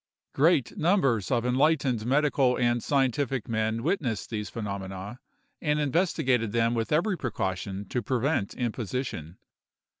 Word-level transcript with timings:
Great 0.33 0.75
numbers 0.77 1.29
of 1.29 1.45
enlightened 1.45 2.07
medical 2.07 2.57
and 2.57 2.81
scientific 2.81 3.47
men 3.47 3.83
witnessed 3.83 4.31
these 4.31 4.49
phenomena, 4.49 5.19
and 5.61 5.79
investigated 5.79 6.51
them 6.53 6.73
with 6.73 6.91
every 6.91 7.15
precaution 7.15 7.87
to 7.87 8.01
prevent 8.01 8.55
imposition. 8.55 9.37